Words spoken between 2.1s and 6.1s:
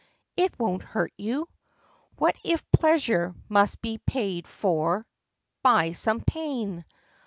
What if pleasure must be paid for By